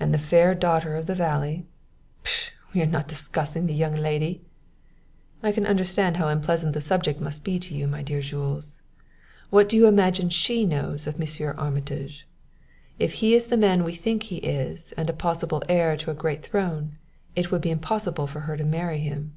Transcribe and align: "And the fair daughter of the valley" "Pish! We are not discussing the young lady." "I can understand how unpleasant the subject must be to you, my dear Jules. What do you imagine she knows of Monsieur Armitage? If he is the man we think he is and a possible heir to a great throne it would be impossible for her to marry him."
"And 0.00 0.14
the 0.14 0.18
fair 0.18 0.54
daughter 0.54 0.96
of 0.96 1.04
the 1.04 1.14
valley" 1.14 1.66
"Pish! 2.24 2.52
We 2.72 2.80
are 2.80 2.86
not 2.86 3.06
discussing 3.06 3.66
the 3.66 3.74
young 3.74 3.94
lady." 3.94 4.40
"I 5.42 5.52
can 5.52 5.66
understand 5.66 6.16
how 6.16 6.28
unpleasant 6.28 6.72
the 6.72 6.80
subject 6.80 7.20
must 7.20 7.44
be 7.44 7.58
to 7.58 7.74
you, 7.74 7.86
my 7.86 8.02
dear 8.02 8.22
Jules. 8.22 8.80
What 9.50 9.68
do 9.68 9.76
you 9.76 9.86
imagine 9.86 10.30
she 10.30 10.64
knows 10.64 11.06
of 11.06 11.18
Monsieur 11.18 11.52
Armitage? 11.58 12.26
If 12.98 13.12
he 13.20 13.34
is 13.34 13.48
the 13.48 13.58
man 13.58 13.84
we 13.84 13.94
think 13.94 14.22
he 14.22 14.36
is 14.38 14.92
and 14.96 15.10
a 15.10 15.12
possible 15.12 15.62
heir 15.68 15.98
to 15.98 16.10
a 16.10 16.14
great 16.14 16.42
throne 16.42 16.96
it 17.36 17.50
would 17.50 17.60
be 17.60 17.70
impossible 17.70 18.26
for 18.26 18.40
her 18.48 18.56
to 18.56 18.64
marry 18.64 19.00
him." 19.00 19.36